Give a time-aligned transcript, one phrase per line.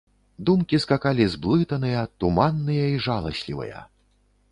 [0.49, 3.83] Думкі скакалі, зблытаныя, туманныя і жаласлівыя.